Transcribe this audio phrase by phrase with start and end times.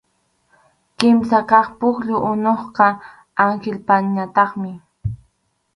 [0.97, 2.87] Kimsa kaq pukyu unuqa
[3.43, 4.71] Anhilpañataqmi.